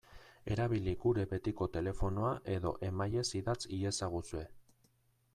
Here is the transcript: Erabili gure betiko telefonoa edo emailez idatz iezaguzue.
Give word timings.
Erabili 0.53 0.93
gure 1.01 1.25
betiko 1.33 1.67
telefonoa 1.75 2.31
edo 2.53 2.71
emailez 2.87 3.27
idatz 3.41 3.59
iezaguzue. 3.79 4.43